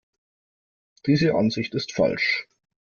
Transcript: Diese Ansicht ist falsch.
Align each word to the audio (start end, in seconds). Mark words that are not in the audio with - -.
Diese 1.05 1.35
Ansicht 1.35 1.75
ist 1.75 1.93
falsch. 1.93 2.47